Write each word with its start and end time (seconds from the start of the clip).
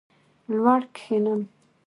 لوړ 0.55 0.81
کښېنم. 0.95 1.41